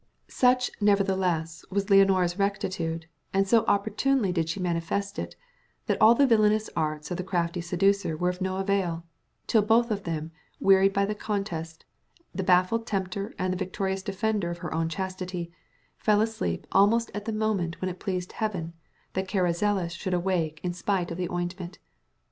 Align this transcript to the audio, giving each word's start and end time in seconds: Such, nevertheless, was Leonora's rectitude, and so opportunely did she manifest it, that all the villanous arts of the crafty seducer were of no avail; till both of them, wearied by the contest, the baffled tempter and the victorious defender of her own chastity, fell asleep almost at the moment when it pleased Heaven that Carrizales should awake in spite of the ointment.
Such, 0.29 0.71
nevertheless, 0.81 1.63
was 1.69 1.91
Leonora's 1.91 2.39
rectitude, 2.39 3.05
and 3.35 3.47
so 3.47 3.63
opportunely 3.67 4.31
did 4.31 4.49
she 4.49 4.59
manifest 4.59 5.19
it, 5.19 5.35
that 5.85 6.01
all 6.01 6.15
the 6.15 6.25
villanous 6.25 6.71
arts 6.75 7.11
of 7.11 7.17
the 7.17 7.23
crafty 7.23 7.61
seducer 7.61 8.17
were 8.17 8.29
of 8.29 8.41
no 8.41 8.57
avail; 8.57 9.05
till 9.45 9.61
both 9.61 9.91
of 9.91 10.01
them, 10.01 10.31
wearied 10.59 10.91
by 10.91 11.05
the 11.05 11.13
contest, 11.13 11.85
the 12.33 12.41
baffled 12.41 12.87
tempter 12.87 13.35
and 13.37 13.53
the 13.53 13.57
victorious 13.59 14.01
defender 14.01 14.49
of 14.49 14.57
her 14.65 14.73
own 14.73 14.89
chastity, 14.89 15.51
fell 15.99 16.19
asleep 16.19 16.65
almost 16.71 17.11
at 17.13 17.25
the 17.25 17.31
moment 17.31 17.79
when 17.79 17.87
it 17.87 17.99
pleased 17.99 18.31
Heaven 18.31 18.73
that 19.13 19.27
Carrizales 19.27 19.91
should 19.91 20.15
awake 20.15 20.59
in 20.63 20.73
spite 20.73 21.11
of 21.11 21.17
the 21.19 21.29
ointment. 21.29 21.77